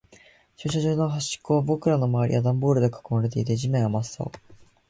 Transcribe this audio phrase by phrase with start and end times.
[0.55, 1.61] 駐車場の端っこ。
[1.61, 4.31] 僕らの周りはダンボールで囲われていて、地面は真っ青。